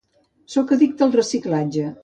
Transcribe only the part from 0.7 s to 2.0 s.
addicte al reciclatge.